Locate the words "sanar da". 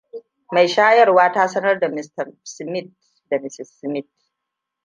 1.47-1.87